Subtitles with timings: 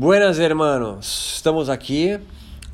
[0.00, 1.34] Buenas, hermanos.
[1.34, 2.18] Estamos aqui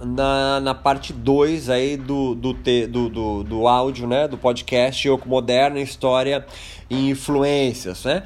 [0.00, 4.28] na, na parte 2 aí do, do, te, do, do, do áudio, né?
[4.28, 6.46] Do podcast Yoko Moderno, História
[6.88, 8.22] e Influências, né?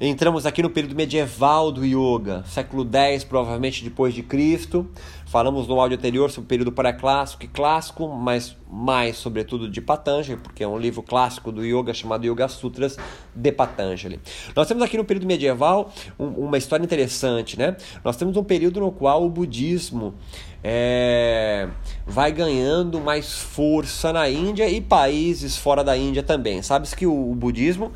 [0.00, 4.88] Entramos aqui no período medieval do yoga, século X, provavelmente depois de Cristo.
[5.26, 10.38] Falamos no áudio anterior sobre o período pré-clássico e clássico, mas mais sobretudo de Patanjali,
[10.40, 12.96] porque é um livro clássico do yoga chamado Yoga Sutras
[13.34, 14.20] de Patanjali.
[14.54, 17.76] Nós temos aqui no período medieval um, uma história interessante, né?
[18.04, 20.14] Nós temos um período no qual o budismo
[20.62, 21.68] é,
[22.06, 26.62] vai ganhando mais força na Índia e países fora da Índia também.
[26.62, 27.92] Sabes que o, o budismo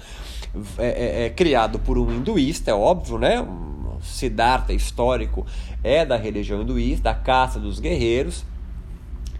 [0.79, 3.41] é, é, é, criado por um hinduísta, é óbvio, né?
[3.41, 5.47] Um Siddhartha histórico
[5.83, 8.45] é da religião hinduísta, da caça dos guerreiros.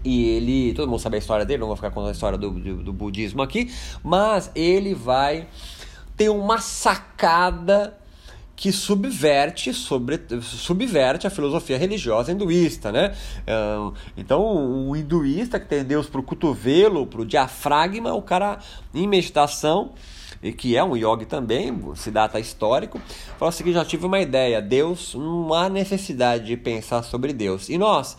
[0.03, 2.49] E ele, todo mundo sabe a história dele, não vou ficar contando a história do,
[2.49, 3.71] do, do budismo aqui,
[4.03, 5.47] mas ele vai
[6.17, 7.97] ter uma sacada
[8.55, 13.15] que subverte, sobre, subverte a filosofia religiosa hinduísta, né?
[14.15, 18.59] Então, o hinduísta que tem Deus para o cotovelo, para o diafragma, o cara
[18.93, 19.93] em meditação
[20.43, 22.99] e que é um yogi também, Siddhartha histórico,
[23.39, 27.69] fala assim que já tive uma ideia, Deus, não há necessidade de pensar sobre Deus.
[27.69, 28.17] E nós,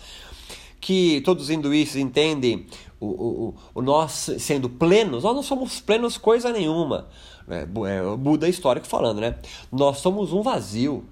[0.80, 2.66] que todos os hinduístas entendem
[2.98, 7.08] o, o, o nós sendo plenos, nós não somos plenos coisa nenhuma.
[7.46, 9.36] É, é, Buda histórico falando, né?
[9.70, 11.04] Nós somos um vazio.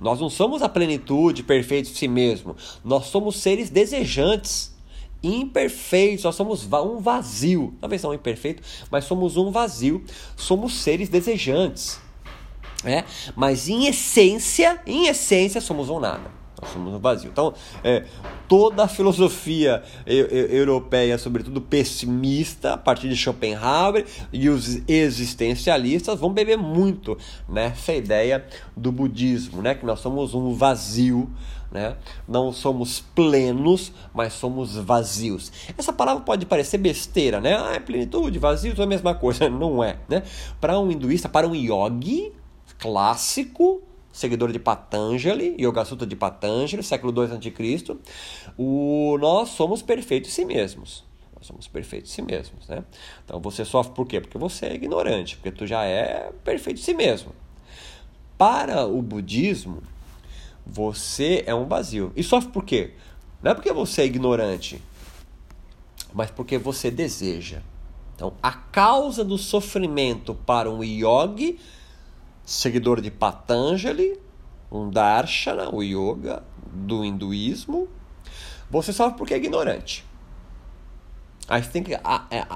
[0.00, 2.56] Nós não somos a plenitude perfeita de si mesmo.
[2.84, 4.75] Nós somos seres desejantes
[5.22, 7.74] imperfeitos, nós somos um vazio.
[7.80, 10.04] Talvez não imperfeito, mas somos um vazio.
[10.36, 12.00] Somos seres desejantes.
[12.84, 13.04] É?
[13.34, 16.30] Mas em essência, em essência, somos um nada.
[16.60, 17.30] Nós somos um vazio.
[17.30, 17.52] Então,
[17.84, 18.04] é,
[18.48, 26.56] toda a filosofia europeia, sobretudo pessimista, a partir de Schopenhauer e os existencialistas, vão beber
[26.56, 27.16] muito
[27.48, 28.44] nessa ideia
[28.76, 29.74] do budismo, né?
[29.74, 31.30] que nós somos um vazio
[31.70, 31.96] né?
[32.26, 35.52] Não somos plenos, mas somos vazios.
[35.76, 37.56] Essa palavra pode parecer besteira, né?
[37.56, 39.48] Ah, é plenitude, vazio, é a mesma coisa.
[39.50, 40.22] Não é, né?
[40.60, 42.32] Para um hinduísta, para um yogi
[42.78, 43.82] clássico,
[44.16, 47.96] seguidor de Patanjali, Yoga Sutra de Patanjali, século II a.C.,
[48.56, 51.04] o nós somos perfeitos em si mesmos.
[51.36, 52.82] Nós somos perfeitos em si mesmos, né?
[53.22, 54.18] Então você sofre por quê?
[54.18, 57.32] Porque você é ignorante, porque tu já é perfeito em si mesmo.
[58.38, 59.82] Para o budismo,
[60.64, 62.10] você é um vazio.
[62.16, 62.94] E sofre por quê?
[63.42, 64.80] Não é porque você é ignorante,
[66.14, 67.60] mas porque você deseja.
[68.14, 71.58] Então, a causa do sofrimento para um yogi,
[72.46, 74.18] seguidor de Patanjali,
[74.72, 76.42] um darshana, o yoga
[76.72, 77.86] do hinduísmo,
[78.70, 80.02] você sofre porque é ignorante.
[81.46, 82.00] Aí você tem, que, é,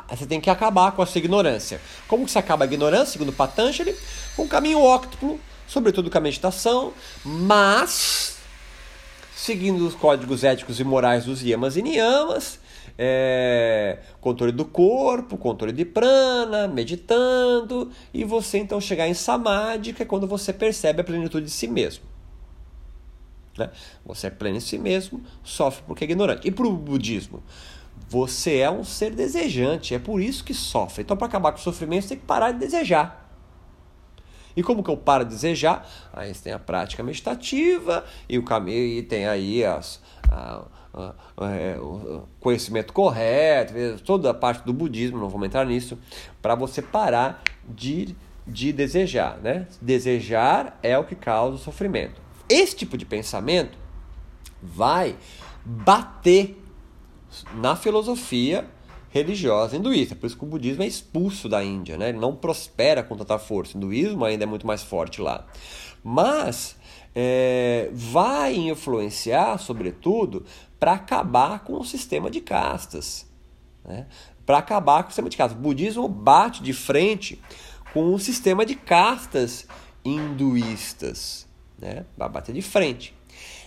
[0.09, 1.79] você tem que acabar com essa ignorância.
[2.09, 3.95] Como que você acaba a ignorância, segundo Patanjali?
[4.34, 5.39] Com um caminho óctuplo
[5.71, 6.93] sobretudo com a meditação,
[7.25, 8.39] mas
[9.37, 12.59] seguindo os códigos éticos e morais dos yamas e niyamas,
[12.99, 20.03] é, controle do corpo, controle de prana, meditando, e você então chegar em samadhi, que
[20.03, 22.05] é quando você percebe a plenitude de si mesmo.
[23.56, 23.71] Né?
[24.05, 26.47] Você é pleno em si mesmo, sofre porque é ignorante.
[26.47, 27.43] E para o budismo?
[28.09, 31.03] Você é um ser desejante, é por isso que sofre.
[31.03, 33.31] Então, para acabar com o sofrimento, você tem que parar de desejar.
[34.56, 35.89] E como que eu paro de desejar?
[36.12, 42.23] Aí você tem a prática meditativa e o caminho e tem aí as, a, o
[42.41, 43.75] conhecimento correto,
[44.05, 45.99] toda a parte do budismo, não vamos entrar nisso,
[46.43, 48.15] para você parar de,
[48.47, 49.39] de desejar.
[49.39, 49.67] Né?
[49.81, 52.21] Desejar é o que causa o sofrimento.
[52.49, 53.79] Esse tipo de pensamento
[54.62, 55.17] vai
[55.65, 56.61] bater
[57.55, 58.67] na filosofia
[59.11, 60.15] religiosa hinduísta.
[60.15, 62.09] Por isso que o budismo é expulso da Índia, né?
[62.11, 63.77] ele não prospera com tanta força.
[63.77, 65.47] O hinduísmo ainda é muito mais forte lá.
[66.03, 66.77] Mas
[67.15, 70.45] é, vai influenciar, sobretudo,
[70.81, 73.27] para acabar com o sistema de castas.
[73.85, 74.07] Né?
[74.47, 75.59] Para acabar com o sistema de castas.
[75.59, 77.41] O budismo bate de frente
[77.93, 79.67] com o sistema de castas
[80.03, 81.47] hinduístas.
[81.79, 82.07] Né?
[82.17, 83.15] Vai bater de frente.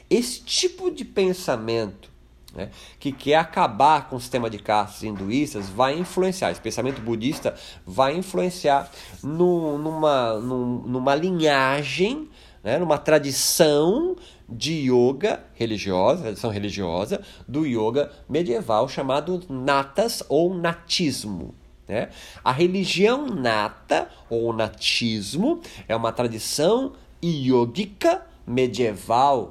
[0.10, 2.12] Esse tipo de pensamento
[2.54, 2.70] né,
[3.00, 7.56] que quer acabar com o sistema de castas hinduístas, vai influenciar, esse pensamento budista
[7.86, 8.92] vai influenciar
[9.24, 12.30] no, numa, numa linhagem,
[12.64, 14.16] né, numa tradição
[14.56, 21.56] de yoga religiosa, tradição religiosa do yoga medieval chamado natas ou natismo.
[21.88, 22.10] Né?
[22.44, 28.26] A religião nata ou natismo é uma tradição yogica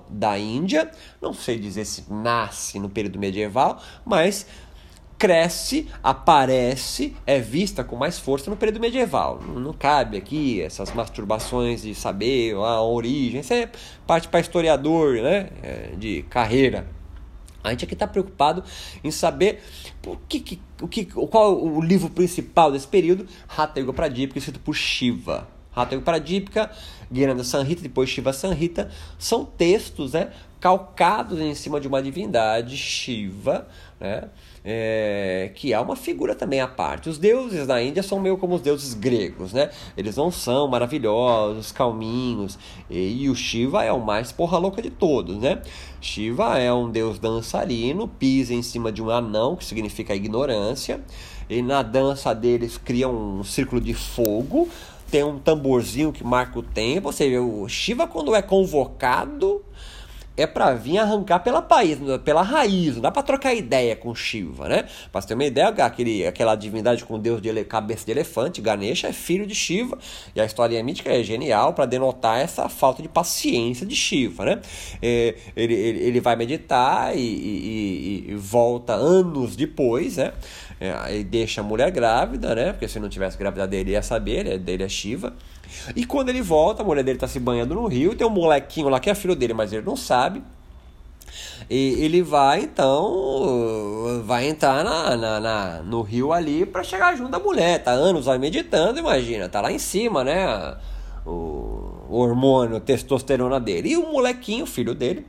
[0.09, 0.91] da Índia.
[1.21, 4.47] Não sei dizer se nasce no período medieval, mas
[5.23, 9.41] cresce, aparece, é vista com mais força no período medieval.
[9.41, 13.71] Não, cabe aqui essas masturbações de saber a origem, isso é
[14.05, 16.89] parte para historiador né, é, de carreira.
[17.63, 18.65] A gente aqui está preocupado
[19.05, 19.63] em saber
[20.05, 23.25] o que, o que, qual o livro principal desse período,
[23.57, 25.47] Hatha Yoga Pradipika, escrito por Shiva.
[25.73, 26.69] Hatha Yoga Pradipika,
[27.13, 28.91] Gyananda Sanhita, depois Shiva Sanhita,
[29.21, 33.69] são textos né, calcados em cima de uma divindade, Shiva,
[34.01, 34.29] né,
[34.65, 37.09] é, que é uma figura também à parte.
[37.09, 39.71] Os deuses na Índia são meio como os deuses gregos, né?
[39.97, 44.91] Eles não são maravilhosos, calminhos, e, e o Shiva é o mais porra louca de
[44.91, 45.61] todos, né?
[46.01, 51.01] Shiva é um deus dançarino, pisa em cima de um anão, que significa ignorância,
[51.49, 54.69] e na dança deles cria um círculo de fogo,
[55.11, 59.63] tem um tamborzinho que marca o tempo, ou seja, o Shiva quando é convocado
[60.43, 64.69] é para vir arrancar pela país, pela raiz, não dá para trocar ideia com Shiva,
[64.69, 64.85] né?
[65.11, 68.61] Para você ter uma ideia, aquele, aquela divindade com deus de ele, cabeça de elefante,
[68.61, 69.99] Ganesha, é filho de Shiva,
[70.35, 74.61] e a história mítica é genial para denotar essa falta de paciência de Shiva, né?
[75.01, 80.33] É, ele, ele, ele, vai meditar e, e, e, volta anos depois, né?
[80.81, 82.73] É, e deixa a mulher grávida, né?
[82.73, 84.59] Porque se não tivesse grávida dele ia saber, né?
[84.59, 85.35] dele é Shiva.
[85.95, 88.89] E quando ele volta, a mulher dele tá se banhando no rio, tem um molequinho
[88.89, 90.43] lá que é filho dele, mas ele não sabe.
[91.71, 97.31] E ele vai, então, vai entrar na, na, na no rio ali para chegar junto
[97.31, 97.83] da mulher.
[97.83, 100.77] Tá anos aí meditando, imagina, tá lá em cima, né?
[101.25, 103.91] O, hormônio, a testosterona dele.
[103.91, 105.27] E o molequinho, filho dele,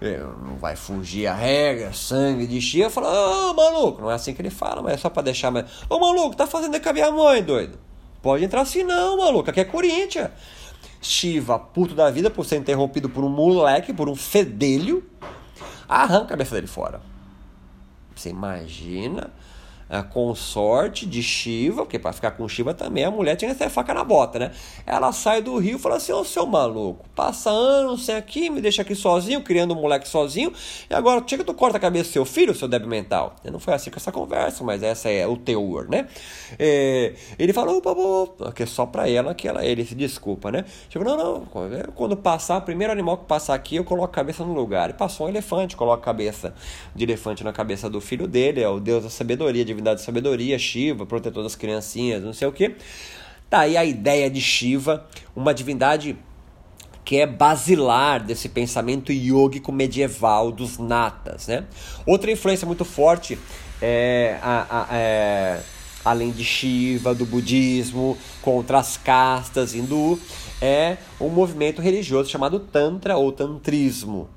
[0.00, 4.14] é, não vai fugir a regra, sangue de chia, fala, ô oh, maluco, não é
[4.14, 5.66] assim que ele fala, mas é só pra deixar mais.
[5.88, 7.78] Ô maluco, tá fazendo com a minha mãe, doido?
[8.22, 9.50] Pode entrar assim não, maluco.
[9.50, 10.30] Aqui é Corinthians.
[11.00, 15.04] Shiva, puto da vida por ser interrompido por um moleque, por um fedelho,
[15.88, 17.00] arranca a cabeça dele fora.
[18.14, 19.32] Você imagina
[19.92, 23.68] a consorte de Shiva, porque para ficar com Shiva também a mulher tinha que ter
[23.68, 24.50] faca na bota, né?
[24.86, 28.62] Ela sai do rio e fala assim: Ô seu maluco, passa anos sem aqui, me
[28.62, 30.50] deixa aqui sozinho, criando um moleque sozinho,
[30.88, 33.36] e agora chega tu corta a cabeça do seu filho, seu débil mental.
[33.44, 36.08] Não foi assim com essa conversa, mas essa é o teor, né?
[36.58, 40.50] É, ele falou, opa, opa, que é só pra ela que ela, ele se desculpa,
[40.50, 40.64] né?
[40.88, 41.46] Tipo, não, não,
[41.94, 44.88] quando passar, o primeiro animal que passar aqui, eu coloco a cabeça no lugar.
[44.88, 46.54] E passou um elefante, coloca a cabeça
[46.94, 50.06] de elefante na cabeça do filho dele, é o deus da sabedoria, divindade divindade de
[50.06, 52.76] sabedoria, Shiva, protetor das criancinhas, não sei o que.
[53.50, 56.16] Tá aí a ideia de Shiva, uma divindade
[57.04, 61.64] que é basilar desse pensamento yógico medieval dos natas, né?
[62.06, 63.36] Outra influência muito forte
[63.82, 65.60] é, a, a, é
[66.04, 70.18] além de Shiva, do budismo, contra as castas hindu,
[70.60, 74.28] é um movimento religioso chamado Tantra ou Tantrismo.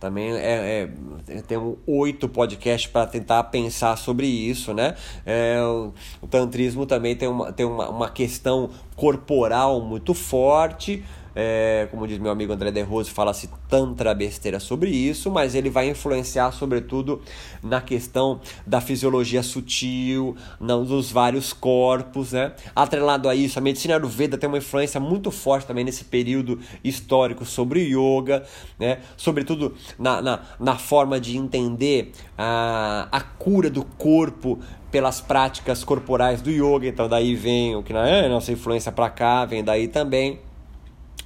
[0.00, 0.88] Também é,
[1.28, 4.96] é tem oito podcasts para tentar pensar sobre isso, né?
[5.26, 5.92] É, o,
[6.22, 11.04] o, tantrismo também tem, uma, tem uma, uma questão corporal muito forte,
[11.34, 15.70] é, como diz meu amigo André De Rose, fala-se tantra besteira sobre isso, mas ele
[15.70, 17.22] vai influenciar sobretudo
[17.62, 22.52] na questão da fisiologia sutil, nos vários corpos, né?
[22.74, 27.44] Atrelado a isso, a medicina Ayurveda tem uma influência muito forte também nesse período histórico
[27.44, 28.44] sobre yoga,
[28.78, 28.98] né?
[29.16, 34.58] Sobretudo na, na, na forma de entender a, a cura do corpo
[34.90, 39.44] pelas práticas corporais do yoga, então daí vem o que é nossa influência para cá,
[39.44, 40.40] vem daí também.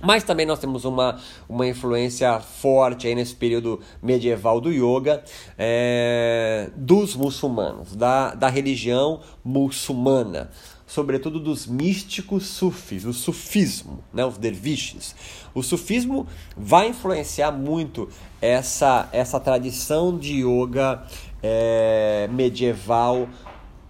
[0.00, 1.18] Mas também nós temos uma,
[1.48, 5.22] uma influência forte aí nesse período medieval do yoga
[5.56, 10.50] é, dos muçulmanos, da, da religião muçulmana,
[10.86, 15.14] sobretudo dos místicos sufis, o sufismo, né, os derviches.
[15.54, 18.08] O sufismo vai influenciar muito
[18.42, 21.02] essa, essa tradição de yoga
[21.42, 23.28] é, medieval,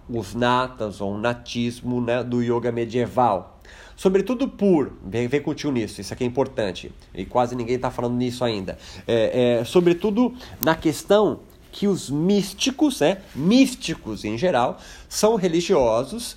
[0.08, 3.53] os natas ou o natismo né, do yoga medieval
[3.96, 8.16] Sobretudo por, vem, vem contigo nisso, isso aqui é importante, e quase ninguém está falando
[8.16, 8.76] nisso ainda.
[9.06, 10.34] É, é, sobretudo
[10.64, 16.36] na questão que os místicos, né, místicos em geral, são religiosos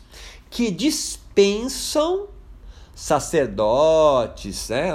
[0.49, 2.27] que dispensam
[2.95, 4.91] sacerdotes, né,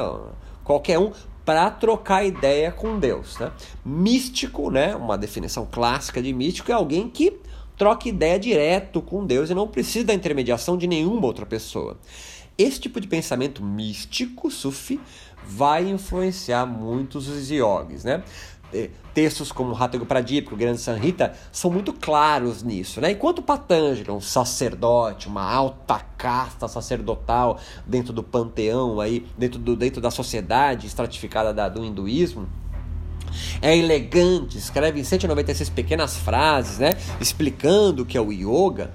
[0.64, 1.12] qualquer um,
[1.44, 3.38] para trocar ideia com Deus.
[3.38, 3.52] Né?
[3.84, 7.38] Místico, né, uma definição clássica de místico, é alguém que
[7.76, 11.96] troca ideia direto com Deus e não precisa da intermediação de nenhuma outra pessoa.
[12.56, 15.00] Esse tipo de pensamento místico, sufi,
[15.44, 18.22] vai influenciar muitos os yogis, né?
[18.74, 23.02] É, textos como Hatha Pradipika, o Grande Sanhita, são muito claros nisso.
[23.02, 23.10] Né?
[23.10, 30.00] Enquanto Patanjali, um sacerdote, uma alta casta sacerdotal dentro do panteão, aí, dentro, do, dentro
[30.00, 32.48] da sociedade estratificada da, do hinduísmo,
[33.60, 36.90] é elegante, escreve em 196 pequenas frases, né,
[37.20, 38.92] explicando o que é o yoga.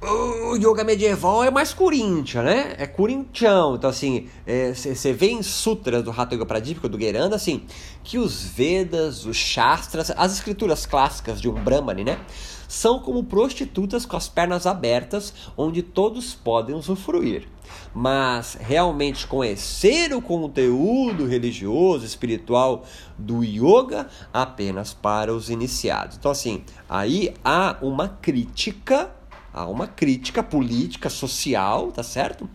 [0.00, 2.76] O yoga medieval é mais coríntia, né?
[2.78, 3.74] É corintião.
[3.74, 4.28] Então, assim,
[4.72, 7.62] você é, vê em sutras do Hatha Yoga Pradipika, do Geranda, assim,
[8.04, 12.20] que os Vedas, os Shastras, as escrituras clássicas de um Brahmani, né?
[12.68, 17.48] São como prostitutas com as pernas abertas, onde todos podem usufruir
[17.94, 22.84] mas realmente conhecer o conteúdo religioso, espiritual
[23.18, 26.16] do yoga apenas para os iniciados.
[26.16, 29.10] Então, assim, aí há uma crítica
[29.58, 32.48] há uma crítica política, social, tá certo?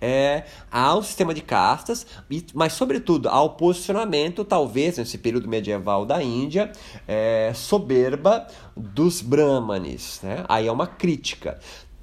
[0.00, 2.06] É, ao sistema de castas,
[2.54, 6.72] mas sobretudo ao posicionamento, talvez nesse período medieval da Índia,
[7.06, 8.46] é, soberba
[8.76, 10.20] dos brahmanes.
[10.22, 10.44] Né?
[10.48, 11.58] Aí é uma crítica.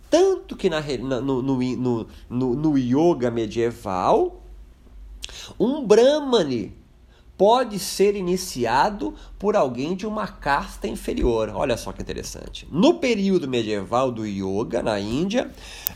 [0.09, 4.43] Tanto que na, no, no, no, no, yoga medieval,
[5.59, 6.82] um brahmane
[7.37, 11.51] pode ser iniciado por alguém de uma casta inferior.
[11.53, 12.67] Olha só que interessante.
[12.71, 15.51] No período medieval do yoga na Índia,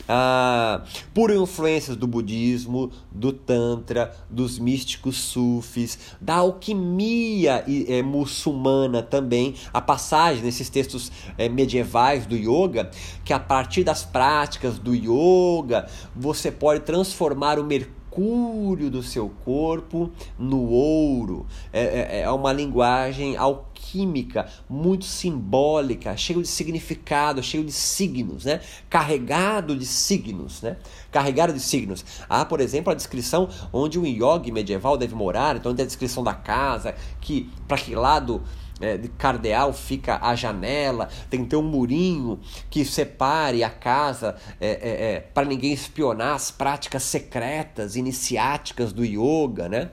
[0.08, 0.82] ah,
[1.14, 9.80] por influências do budismo, do tantra, dos místicos sufis, da alquimia é, muçulmana também, a
[9.80, 12.90] passagem nesses textos é, medievais do yoga,
[13.24, 19.28] que a partir das práticas do yoga você pode transformar o mercúrio mercúrio do seu
[19.44, 21.46] corpo no ouro.
[21.72, 28.60] É, é, é uma linguagem alquímica muito simbólica, cheio de significado, cheio de signos, né?
[28.90, 30.76] Carregado de signos, né?
[31.12, 32.04] Carregado de signos.
[32.28, 36.24] Há, por exemplo, a descrição onde um yogi medieval deve morar, então tem a descrição
[36.24, 38.42] da casa, que para que lado
[38.80, 44.36] é, de cardeal fica a janela, tem que ter um murinho que separe a casa
[44.60, 49.90] é, é, é para ninguém espionar as práticas secretas, iniciáticas do yoga, né?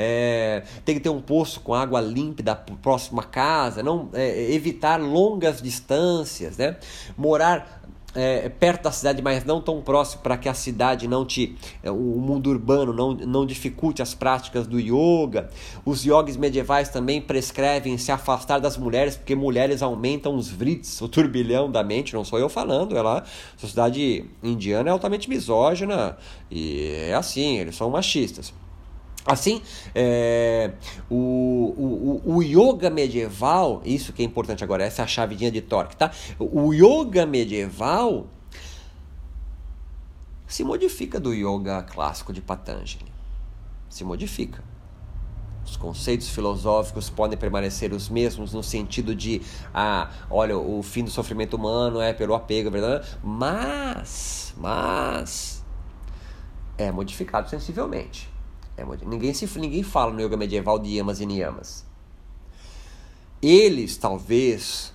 [0.00, 5.00] É, tem que ter um poço com água límpida próxima à casa, não é, evitar
[5.00, 6.76] longas distâncias, né?
[7.16, 7.82] Morar
[8.14, 11.56] é, perto da cidade, mas não tão próximo para que a cidade não te.
[11.82, 15.50] É, o mundo urbano não, não dificulte as práticas do yoga.
[15.84, 21.08] Os yogis medievais também prescrevem se afastar das mulheres, porque mulheres aumentam os vrits, o
[21.08, 23.18] turbilhão da mente, não sou eu falando, lá.
[23.18, 26.16] A sociedade indiana é altamente misógina
[26.50, 28.52] e é assim, eles são machistas.
[29.28, 29.60] Assim,
[29.94, 30.72] é,
[31.10, 35.60] o, o, o yoga medieval, isso que é importante agora, essa é a chavedinha de
[35.60, 36.10] torque, tá?
[36.38, 38.26] O yoga medieval
[40.46, 43.12] se modifica do yoga clássico de Patanjali.
[43.90, 44.64] Se modifica.
[45.62, 49.42] Os conceitos filosóficos podem permanecer os mesmos no sentido de,
[49.74, 53.06] ah, olha, o fim do sofrimento humano é pelo apego, verdade?
[53.22, 55.62] Mas, mas,
[56.78, 58.37] é modificado sensivelmente.
[58.78, 59.58] É ninguém, se...
[59.58, 61.84] ninguém fala no yoga medieval de yamas e niyamas.
[63.42, 64.92] Eles, talvez,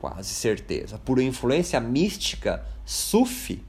[0.00, 3.62] quase certeza, por influência mística sufi,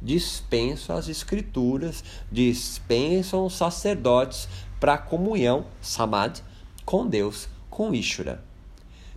[0.00, 4.48] dispensam as escrituras, dispensam os sacerdotes
[4.78, 6.42] para a comunhão, samadhi,
[6.84, 8.44] com Deus, com Ishvara.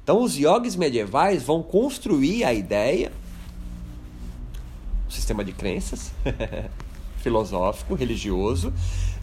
[0.04, 3.12] Então, os yogis medievais vão construir a ideia,
[5.08, 6.12] o sistema de crenças,
[7.20, 8.74] filosófico, religioso,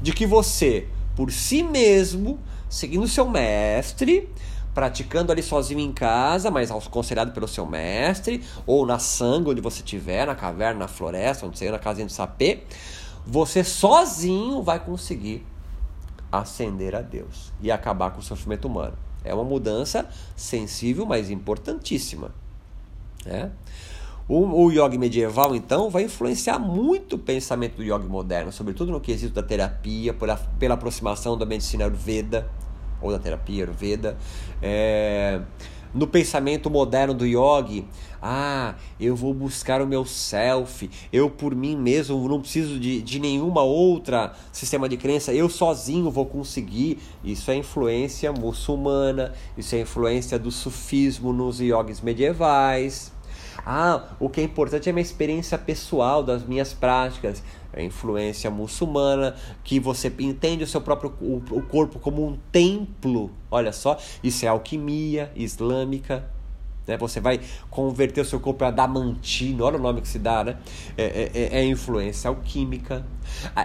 [0.01, 2.39] de que você, por si mesmo,
[2.69, 4.29] seguindo seu mestre,
[4.75, 9.79] praticando ali sozinho em casa, mas aconselhado pelo seu mestre, ou na sanga onde você
[9.79, 12.63] estiver, na caverna, na floresta, onde você na casinha do sapê,
[13.27, 15.45] você sozinho vai conseguir
[16.31, 18.99] ascender a Deus e acabar com o sofrimento humano.
[19.25, 22.31] É uma mudança sensível, mas importantíssima.
[23.25, 23.51] Né?
[24.29, 29.01] O, o yoga medieval, então, vai influenciar muito o pensamento do yoga moderno, sobretudo no
[29.01, 32.51] quesito da terapia, pela, pela aproximação da medicina Ayurveda,
[33.01, 34.17] ou da terapia Ayurveda.
[34.61, 35.41] É,
[35.95, 37.87] no pensamento moderno do yogi,
[38.21, 43.19] ah, eu vou buscar o meu self, eu por mim mesmo não preciso de, de
[43.19, 46.99] nenhuma outra sistema de crença, eu sozinho vou conseguir.
[47.25, 53.16] Isso é influência muçulmana, isso é influência do sufismo nos yogis medievais.
[53.69, 57.43] Ah, o que é importante é a minha experiência pessoal, das minhas práticas,
[57.73, 63.29] a influência muçulmana, que você entende o seu próprio o corpo como um templo.
[63.51, 66.36] Olha só, isso é alquimia islâmica.
[66.87, 66.97] Né?
[66.97, 70.57] Você vai converter o seu corpo a adamantino, olha o nome que se dá, né?
[70.97, 73.05] É, é, é, é influência alquímica.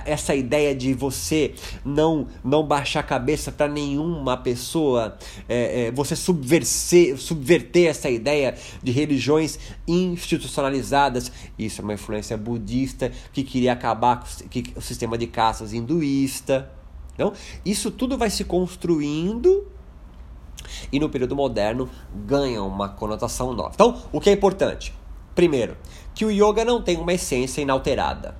[0.05, 1.53] Essa ideia de você
[1.85, 8.55] não, não baixar a cabeça para nenhuma pessoa, é, é, você subverter, subverter essa ideia
[8.81, 15.27] de religiões institucionalizadas, isso é uma influência budista que queria acabar com o sistema de
[15.27, 16.71] caças hinduísta.
[17.13, 19.70] Então, isso tudo vai se construindo
[20.91, 23.71] e no período moderno ganha uma conotação nova.
[23.73, 24.93] Então, o que é importante?
[25.33, 25.77] Primeiro,
[26.13, 28.35] que o yoga não tem uma essência inalterada.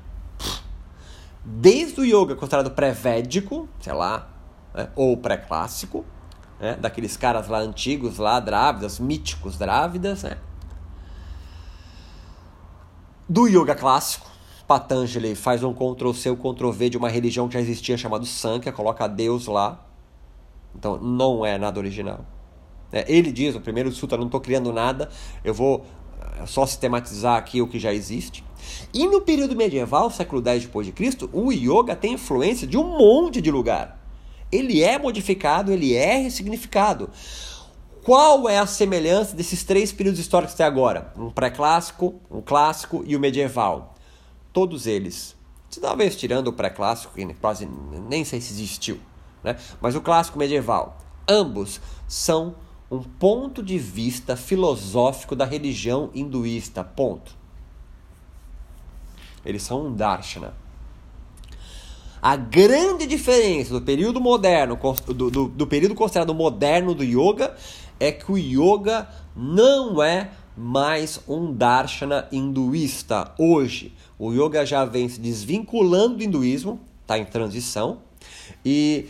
[1.44, 4.30] Desde o yoga considerado pré-védico, sei lá,
[4.74, 6.06] né, ou pré-clássico,
[6.60, 10.38] né, daqueles caras lá antigos, lá, drávidas, míticos drávidas, né?
[13.28, 14.30] Do yoga clássico,
[14.68, 19.48] Patanjali faz um Ctrl-C, Ctrl-V de uma religião que já existia chamada Sankhya, coloca Deus
[19.48, 19.86] lá.
[20.76, 22.26] Então não é nada original.
[22.92, 25.10] É, ele diz, o primeiro sutra, não estou criando nada,
[25.44, 25.86] eu vou
[26.20, 28.44] eh, só sistematizar aqui o que já existe.
[28.94, 32.84] E no período medieval, século X depois de Cristo, o yoga tem influência de um
[32.84, 33.98] monte de lugar.
[34.52, 37.10] Ele é modificado, ele é ressignificado.
[38.04, 41.14] Qual é a semelhança desses três períodos históricos até agora?
[41.16, 43.92] Um pré-clássico, um clássico e o medieval
[44.54, 45.36] todos eles,
[45.80, 47.66] talvez tirando o pré-clássico, que quase
[48.10, 49.00] nem sei se existiu,
[49.44, 49.58] né?
[49.80, 52.56] mas o clássico medieval, ambos são
[52.90, 57.36] um ponto de vista filosófico da religião hinduísta, ponto.
[59.46, 60.54] Eles são um darshana.
[62.22, 67.56] A grande diferença do período moderno, do, do, do período considerado moderno do yoga,
[68.00, 73.96] é que o yoga não é mais um darshana hinduísta hoje.
[74.20, 78.00] O yoga já vem se desvinculando do hinduísmo, está em transição,
[78.64, 79.08] e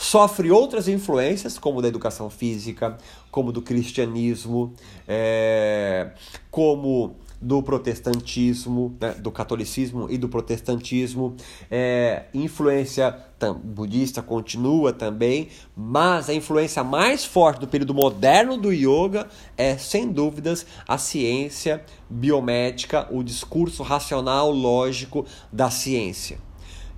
[0.00, 2.96] sofre outras influências, como da educação física,
[3.30, 4.72] como do cristianismo,
[5.06, 6.12] é,
[6.50, 11.36] como do protestantismo, né, do catolicismo e do protestantismo.
[11.70, 18.72] É, influência tam, budista continua também, mas a influência mais forte do período moderno do
[18.72, 26.38] yoga é, sem dúvidas, a ciência biomédica, o discurso racional lógico da ciência.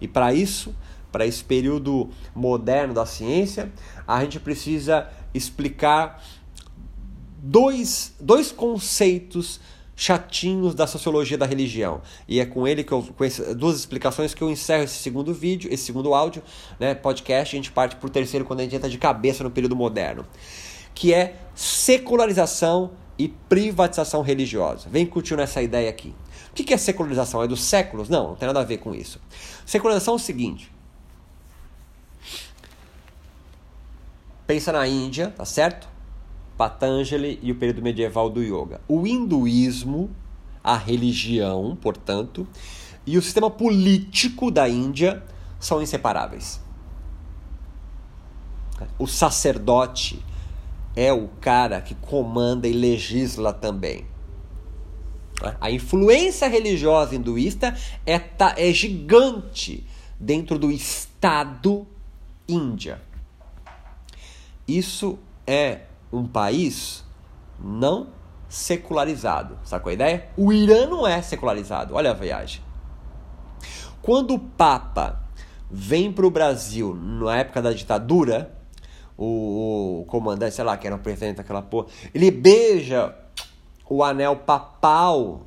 [0.00, 0.72] E para isso,
[1.12, 3.70] para esse período moderno da ciência,
[4.08, 6.22] a gente precisa explicar
[7.38, 9.60] dois, dois conceitos
[9.94, 12.00] chatinhos da sociologia da religião.
[12.26, 15.72] E é com ele que eu com duas explicações que eu encerro esse segundo vídeo,
[15.72, 16.42] esse segundo áudio,
[16.80, 19.50] né, podcast, a gente parte para o terceiro quando a gente entra de cabeça no
[19.50, 20.24] período moderno,
[20.94, 24.88] que é secularização e privatização religiosa.
[24.88, 26.14] Vem curtir nessa ideia aqui.
[26.50, 27.42] O que é secularização?
[27.42, 28.08] É dos séculos?
[28.08, 29.20] Não, não tem nada a ver com isso.
[29.64, 30.71] Secularização é o seguinte.
[34.52, 35.88] Pensa na Índia, tá certo?
[36.58, 38.82] Patanjali e o período medieval do yoga.
[38.86, 40.10] O hinduísmo,
[40.62, 42.46] a religião, portanto,
[43.06, 45.22] e o sistema político da Índia
[45.58, 46.60] são inseparáveis.
[48.98, 50.22] O sacerdote
[50.94, 54.04] é o cara que comanda e legisla também.
[55.58, 58.20] A influência religiosa hinduísta é,
[58.58, 59.86] é gigante
[60.20, 61.86] dentro do Estado
[62.46, 63.00] Índia.
[64.66, 67.04] Isso é um país
[67.58, 68.08] não
[68.48, 69.58] secularizado.
[69.64, 70.28] Sacou a ideia?
[70.36, 71.94] O Irã não é secularizado.
[71.94, 72.62] Olha a viagem.
[74.02, 75.22] Quando o Papa
[75.70, 78.52] vem para o Brasil na época da ditadura,
[79.16, 83.14] o, o, comandante, sei lá, que era o presidente daquela porra, ele beija
[83.88, 85.42] o anel papal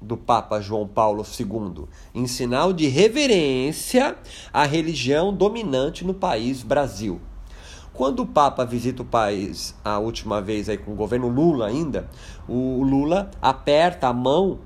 [0.00, 4.16] do Papa João Paulo II, em sinal de reverência
[4.52, 7.20] à religião dominante no país Brasil.
[7.92, 12.08] Quando o Papa visita o país a última vez aí com o governo Lula ainda,
[12.48, 14.58] o Lula aperta a mão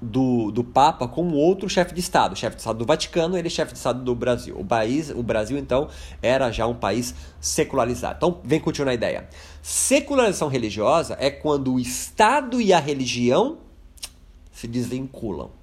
[0.00, 3.50] do, do Papa com outro chefe de Estado, chefe de Estado do Vaticano, ele é
[3.50, 4.58] chefe de Estado do Brasil.
[4.58, 5.88] O, país, o Brasil, então,
[6.22, 8.16] era já um país secularizado.
[8.16, 9.28] Então, vem continuar a ideia.
[9.62, 13.58] Secularização religiosa é quando o Estado e a religião
[14.50, 15.59] se desvinculam.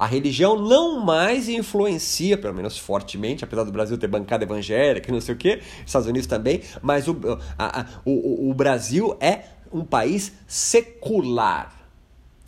[0.00, 5.12] A religião não mais influencia, pelo menos fortemente, apesar do Brasil ter bancada evangélica e
[5.12, 7.14] não sei o quê, Estados Unidos também, mas o,
[7.58, 11.79] a, a, o, o Brasil é um país secular.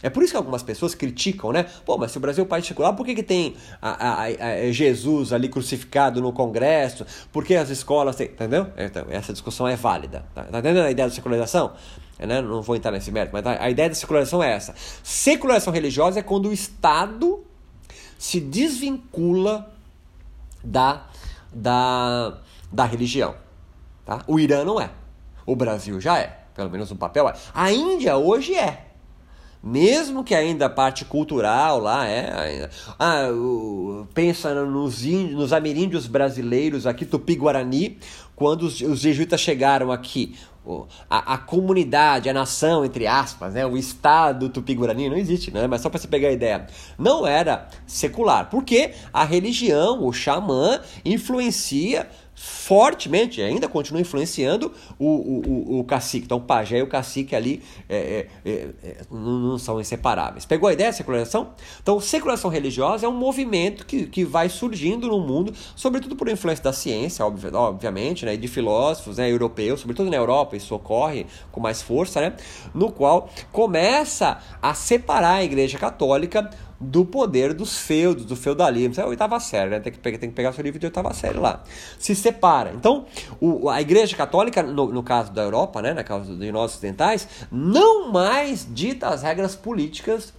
[0.02, 1.66] É por isso que algumas pessoas criticam, né?
[1.84, 4.24] Pô, mas se o Brasil é um país secular, por que, que tem a, a,
[4.24, 7.06] a Jesus ali crucificado no Congresso?
[7.32, 8.26] Por que as escolas têm.
[8.26, 8.66] Entendeu?
[8.76, 10.24] Então, essa discussão é válida.
[10.34, 11.72] Tá, tá entendendo a ideia da secularização?
[12.18, 12.42] É, né?
[12.42, 14.74] Não vou entrar nesse mérito, mas a ideia da secularização é essa.
[15.02, 17.44] Secularização religiosa é quando o Estado
[18.18, 19.72] se desvincula
[20.62, 21.06] da,
[21.52, 22.38] da,
[22.70, 23.34] da religião.
[24.04, 24.22] Tá?
[24.26, 24.90] O Irã não é.
[25.46, 26.38] O Brasil já é.
[26.54, 27.34] Pelo menos no papel é.
[27.54, 28.91] A Índia hoje é.
[29.62, 32.68] Mesmo que ainda a parte cultural lá é.
[32.98, 33.28] Ah,
[34.12, 37.98] pensa nos, índios, nos ameríndios brasileiros aqui, Tupi-Guarani,
[38.34, 40.34] quando os, os jesuítas chegaram aqui
[41.10, 45.80] a, a, comunidade, a nação, entre aspas, né, o Estado tupi-guarani, não existe, né, mas
[45.80, 52.08] só para você pegar a ideia, não era secular, porque a religião, o xamã, influencia
[52.44, 56.24] fortemente, ainda continua influenciando o, o, o, cacique.
[56.24, 58.52] Então, o pajé e o cacique ali é, é, é,
[58.82, 60.44] é não, não, são inseparáveis.
[60.44, 61.50] Pegou a ideia da secularização?
[61.80, 66.64] Então, secularização religiosa é um movimento que, que vai surgindo no mundo, sobretudo por influência
[66.64, 71.60] da ciência, obviamente, né, e de filósofos né, europeus, sobretudo na Europa, isso ocorre com
[71.60, 72.34] mais força, né,
[72.74, 76.50] no qual começa a separar a Igreja Católica
[76.82, 78.92] do poder dos feudos, do feudalismo.
[78.92, 79.80] Isso é a oitava série, né?
[79.80, 81.62] Tem que, pegar, tem que pegar seu livro de oitava série lá.
[81.98, 82.72] Se separa.
[82.74, 83.06] Então,
[83.40, 85.94] o, a Igreja Católica, no, no, caso da Europa, né?
[85.94, 90.32] na causa de nós ocidentais, não mais dita as regras políticas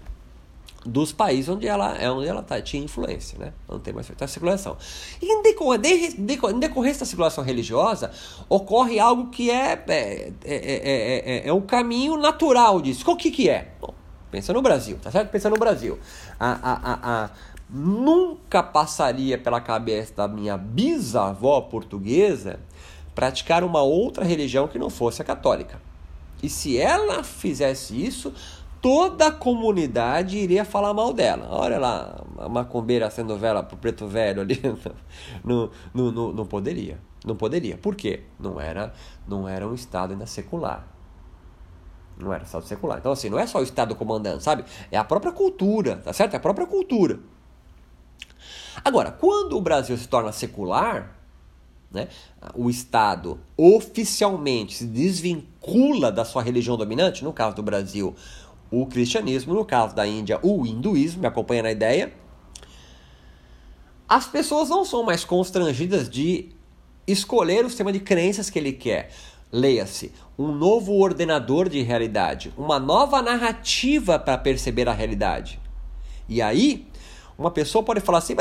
[0.86, 3.54] dos países onde ela, é onde ela tá, tinha influência, né?
[3.70, 4.76] Não tem mais feito a circulação.
[5.22, 8.12] E em, em decorrência da circulação religiosa,
[8.50, 13.10] ocorre algo que é, é, é, é, é, é um caminho natural disso.
[13.10, 13.72] O que, que é?
[13.80, 13.94] Bom,
[14.34, 15.30] Pensa no Brasil, tá certo?
[15.30, 16.00] Pensa no Brasil.
[16.39, 17.30] A, a, a,
[17.69, 22.60] nunca passaria pela cabeça da minha bisavó portuguesa
[23.13, 25.80] praticar uma outra religião que não fosse a católica.
[26.41, 28.34] E se ela fizesse isso,
[28.82, 31.50] toda a comunidade iria falar mal dela.
[31.52, 34.60] Olha lá, a macumbeira sendo vela pro preto velho ali.
[35.46, 36.98] Não, não, não, não poderia.
[37.24, 37.78] Não poderia.
[37.78, 38.22] Por quê?
[38.39, 38.93] Não era,
[39.28, 40.93] não era um Estado ainda secular.
[42.17, 42.99] Não era Estado secular.
[42.99, 44.63] Então, assim, não é só o Estado comandando, sabe?
[44.91, 46.34] É a própria cultura, tá certo?
[46.34, 47.19] É a própria cultura.
[48.84, 51.15] Agora, quando o Brasil se torna secular,
[51.91, 52.08] né,
[52.56, 58.15] o Estado oficialmente se desvincula da sua religião dominante, no caso do Brasil,
[58.71, 62.13] o cristianismo, no caso da Índia, o hinduísmo, me acompanha na ideia,
[64.10, 66.49] as pessoas não são mais constrangidas de
[67.08, 69.12] escolher o sistema de crenças que ele quer.
[69.56, 75.60] Leia-se, um novo ordenador de realidade, uma nova narrativa para perceber a realidade.
[76.28, 76.88] E aí,
[77.38, 78.36] uma pessoa pode falar assim: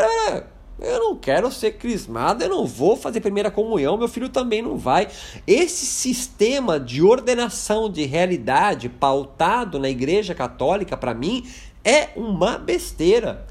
[0.80, 4.78] eu não quero ser crismado, eu não vou fazer primeira comunhão, meu filho também não
[4.78, 5.06] vai.
[5.46, 11.46] Esse sistema de ordenação de realidade pautado na Igreja Católica, para mim,
[11.84, 13.46] é uma besteira.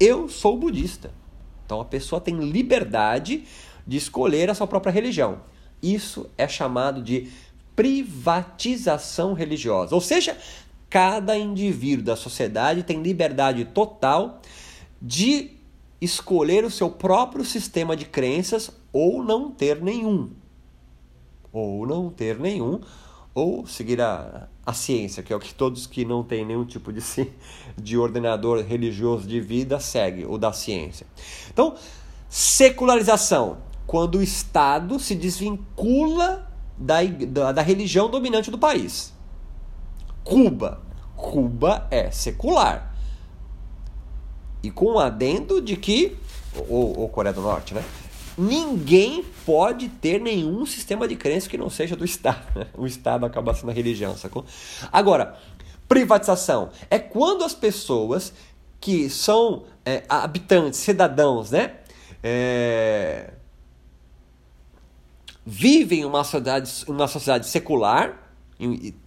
[0.00, 1.12] Eu sou budista.
[1.66, 3.44] Então a pessoa tem liberdade
[3.86, 5.51] de escolher a sua própria religião.
[5.82, 7.28] Isso é chamado de
[7.74, 9.94] privatização religiosa.
[9.94, 10.36] Ou seja,
[10.88, 14.40] cada indivíduo da sociedade tem liberdade total
[15.00, 15.50] de
[16.00, 20.30] escolher o seu próprio sistema de crenças ou não ter nenhum.
[21.52, 22.80] Ou não ter nenhum,
[23.34, 26.92] ou seguir a, a ciência, que é o que todos que não têm nenhum tipo
[26.92, 27.00] de,
[27.76, 31.06] de ordenador religioso de vida seguem, o da ciência.
[31.50, 31.74] Então,
[32.28, 39.12] secularização quando o Estado se desvincula da, da, da religião dominante do país.
[40.24, 40.80] Cuba.
[41.16, 42.94] Cuba é secular.
[44.62, 46.16] E com o adendo de que.
[46.68, 47.82] Ou, ou Coreia do Norte, né?
[48.36, 52.42] Ninguém pode ter nenhum sistema de crença que não seja do Estado.
[52.58, 52.66] Né?
[52.76, 54.44] O Estado acaba sendo a religião, sacou?
[54.90, 55.38] Agora,
[55.88, 58.32] privatização é quando as pessoas
[58.80, 61.76] que são é, habitantes, cidadãos, né?
[62.22, 63.32] É,
[65.44, 68.18] vivem uma sociedade, uma sociedade secular,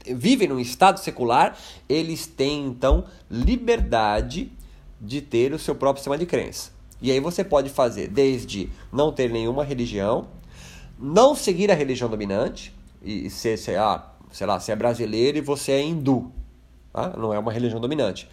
[0.05, 4.51] vivem num estado secular, eles têm então liberdade
[4.99, 6.71] de ter o seu próprio sistema de crença.
[7.01, 10.27] E aí você pode fazer desde não ter nenhuma religião,
[10.97, 12.73] não seguir a religião dominante,
[13.05, 16.31] e ser, sei lá, sei lá, você é brasileiro e você é hindu,
[16.91, 17.13] tá?
[17.15, 18.27] não é uma religião dominante.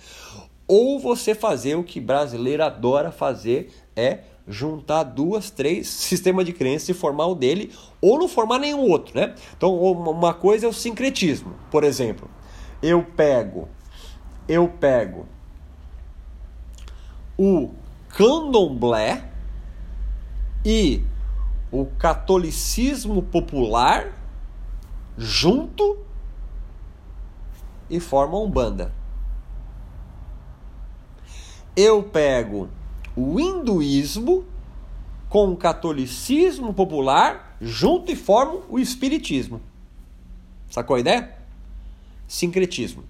[0.66, 6.90] Ou você fazer o que brasileiro adora fazer, é juntar duas, três sistemas de crença
[6.90, 9.35] e formar o dele, ou não formar nenhum outro, né?
[9.57, 11.55] Então, uma coisa é o sincretismo.
[11.70, 12.28] Por exemplo,
[12.83, 13.68] eu pego,
[14.48, 15.26] eu pego
[17.38, 17.70] o
[18.09, 19.31] candomblé
[20.64, 21.02] e
[21.70, 24.12] o catolicismo popular
[25.16, 25.98] junto
[27.88, 28.92] e formam banda.
[31.74, 32.68] Eu pego
[33.16, 34.44] o hinduísmo
[35.29, 39.61] com o catolicismo popular junto e formam o espiritismo.
[40.70, 41.37] Sacou a ideia?
[42.27, 43.05] Sincretismo.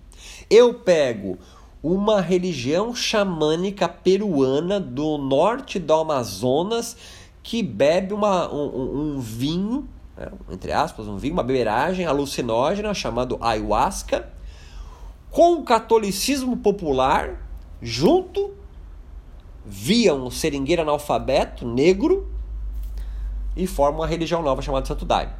[0.48, 1.38] Eu pego
[1.82, 6.96] uma religião xamânica peruana do norte do Amazonas
[7.42, 13.36] que bebe uma, um, um vinho, né, entre aspas, um vinho, uma beberagem alucinógena chamado
[13.40, 14.32] ayahuasca,
[15.30, 17.48] com o catolicismo popular
[17.80, 18.61] junto
[19.64, 22.28] via um seringueiro analfabeto negro
[23.56, 25.32] e formam uma religião nova chamada Santo Daime.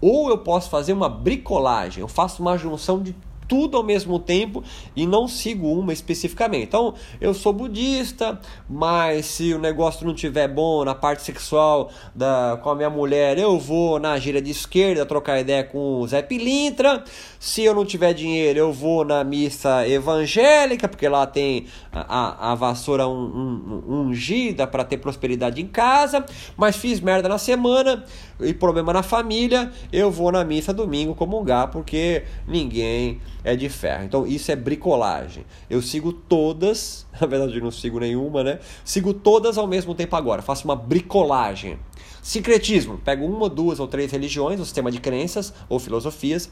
[0.00, 3.16] Ou eu posso fazer uma bricolagem, eu faço uma junção de
[3.48, 4.62] tudo ao mesmo tempo
[4.94, 6.64] e não sigo uma especificamente.
[6.64, 12.58] Então, eu sou budista, mas se o negócio não tiver bom na parte sexual da,
[12.62, 16.22] com a minha mulher, eu vou na gira de esquerda trocar ideia com o Zé
[16.22, 17.04] Pilintra.
[17.38, 22.52] Se eu não tiver dinheiro, eu vou na missa evangélica, porque lá tem a, a,
[22.52, 26.24] a vassoura un, un, ungida para ter prosperidade em casa.
[26.56, 28.04] Mas fiz merda na semana
[28.40, 34.04] e problema na família, eu vou na missa domingo comungar, porque ninguém é de ferro.
[34.04, 35.44] Então isso é bricolagem.
[35.68, 38.58] Eu sigo todas, na verdade eu não sigo nenhuma, né?
[38.84, 40.40] Sigo todas ao mesmo tempo agora.
[40.40, 41.78] Faço uma bricolagem.
[42.22, 42.98] Sincretismo.
[42.98, 46.50] Pego uma, duas ou três religiões, um sistema de crenças ou filosofias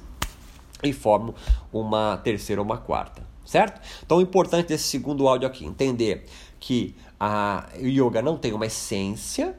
[0.82, 1.34] e formo
[1.72, 3.22] uma terceira ou uma quarta.
[3.44, 3.80] Certo?
[4.04, 6.26] Então o importante desse segundo áudio aqui, entender
[6.60, 9.56] que a yoga não tem uma essência,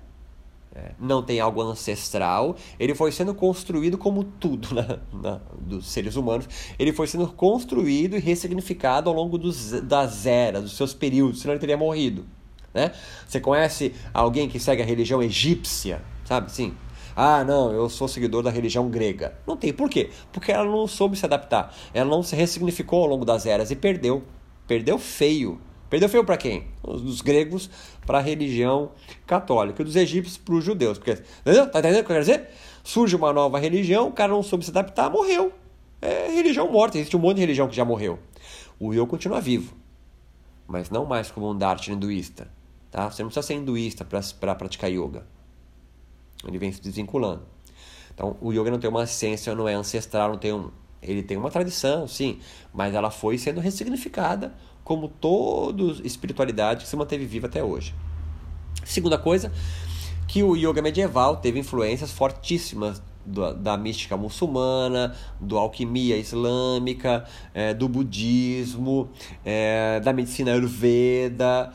[0.99, 6.47] não tem algo ancestral, ele foi sendo construído como tudo na, na, dos seres humanos,
[6.79, 11.53] ele foi sendo construído e ressignificado ao longo dos, das eras, dos seus períodos, senão
[11.53, 12.25] ele teria morrido.
[12.73, 12.91] Né?
[13.27, 16.51] Você conhece alguém que segue a religião egípcia, sabe?
[16.51, 16.73] Sim.
[17.15, 19.37] Ah, não, eu sou seguidor da religião grega.
[19.45, 19.71] Não tem.
[19.71, 20.09] Por quê?
[20.31, 21.75] Porque ela não soube se adaptar.
[21.93, 24.23] Ela não se ressignificou ao longo das eras e perdeu.
[24.65, 25.61] Perdeu feio.
[25.89, 26.67] Perdeu feio para quem?
[26.83, 27.69] Dos gregos
[28.05, 28.91] para a religião
[29.27, 30.97] católica, dos egípcios para os judeus.
[30.97, 31.69] Porque, entendeu?
[31.69, 32.49] Tá entendendo o que eu quero dizer?
[32.83, 35.53] Surge uma nova religião, o cara não soube se adaptar, morreu.
[36.01, 38.19] É religião morta, existe um monte de religião que já morreu.
[38.79, 39.73] O eu continua vivo,
[40.67, 42.49] mas não mais como um Dharma hinduísta.
[42.91, 43.09] Tá?
[43.09, 44.05] Você não precisa ser hinduísta
[44.39, 45.25] para praticar yoga.
[46.45, 47.43] Ele vem se desvinculando.
[48.13, 50.69] Então, o yoga não tem uma essência, não é ancestral, não tem um,
[51.01, 52.39] ele tem uma tradição, sim,
[52.73, 57.93] mas ela foi sendo ressignificada como toda espiritualidade que se manteve viva até hoje.
[58.83, 59.51] Segunda coisa,
[60.27, 67.73] que o yoga medieval teve influências fortíssimas do, da mística muçulmana, do alquimia islâmica, é,
[67.73, 69.09] do budismo,
[69.45, 71.73] é, da medicina ayurveda,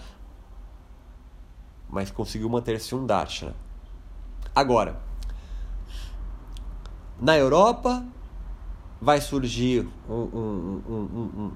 [1.88, 3.54] mas conseguiu manter-se um darshana.
[4.54, 5.00] Agora,
[7.20, 8.04] na Europa
[9.00, 11.52] vai surgir um, um, um,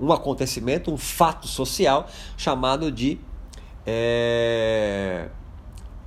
[0.00, 3.18] um acontecimento, um fato social chamado de,
[3.86, 5.28] é,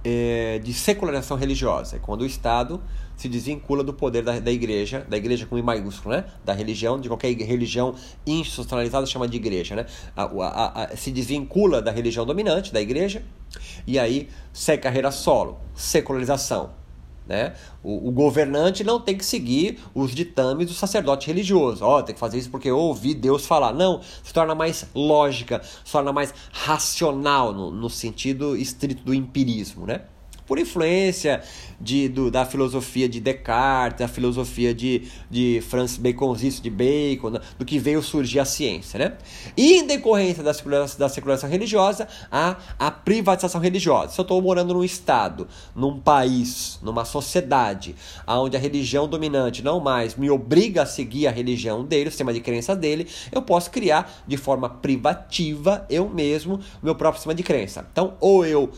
[0.04, 1.97] é, de secularização religiosa.
[1.97, 2.82] É quando o Estado
[3.15, 6.26] se desvincula do poder da, da igreja, da igreja com I maiúsculo, né?
[6.45, 7.95] Da religião, de qualquer religião
[8.26, 9.86] institucionalizada chama de igreja, né?
[10.15, 13.23] A, a, a, se desvincula da religião dominante, da igreja,
[13.88, 16.69] e aí segue carreira solo, secularização.
[17.28, 17.54] Né?
[17.84, 21.84] O, o, governante não tem que seguir os ditames do sacerdote religioso.
[21.84, 23.74] Ó, oh, tem que fazer isso porque eu ouvi Deus falar.
[23.74, 29.86] Não, se torna mais lógica, se torna mais racional no, no sentido estrito do empirismo,
[29.86, 30.02] né?
[30.48, 31.44] Por influência
[31.80, 37.66] de, do, da filosofia de Descartes, da filosofia de, de Francis Bacon, de Bacon, do
[37.66, 38.98] que veio surgir a ciência.
[38.98, 39.14] Né?
[39.56, 44.14] E em decorrência da secularidade, da secularidade religiosa, a, a privatização religiosa.
[44.14, 49.80] Se eu estou morando num estado, num país, numa sociedade, onde a religião dominante não
[49.80, 53.70] mais me obriga a seguir a religião dele, o sistema de crença dele, eu posso
[53.70, 57.86] criar de forma privativa, eu mesmo, meu próprio sistema de crença.
[57.92, 58.72] Então, ou eu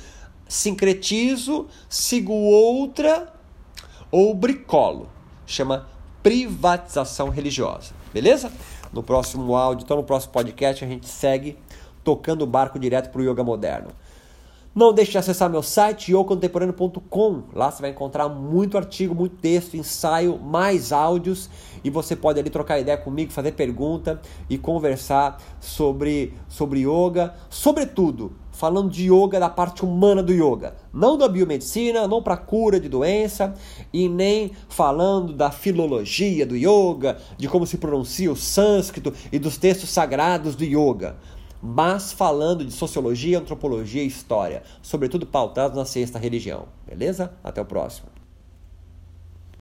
[0.49, 3.31] sincretizo, sigo outra
[4.12, 5.07] ou bricolo.
[5.45, 5.88] Chama
[6.21, 7.93] privatização religiosa.
[8.12, 8.51] Beleza?
[8.91, 11.57] No próximo áudio, então no próximo podcast, a gente segue
[12.03, 13.91] tocando o barco direto para o yoga moderno.
[14.73, 17.43] Não deixe de acessar meu site yogacontemporâneo.com.
[17.53, 21.49] Lá você vai encontrar muito artigo, muito texto, ensaio, mais áudios
[21.83, 28.31] e você pode ali trocar ideia comigo, fazer pergunta e conversar sobre sobre yoga, sobretudo
[28.59, 32.89] falando de yoga da parte humana do yoga, não da biomedicina, não para cura de
[32.89, 33.53] doença
[33.93, 39.57] e nem falando da filologia do yoga, de como se pronuncia o sânscrito e dos
[39.57, 41.15] textos sagrados do yoga,
[41.63, 46.65] mas falando de sociologia, antropologia e história, sobretudo pautados na da religião.
[46.85, 47.31] Beleza?
[47.41, 48.18] Até o próximo.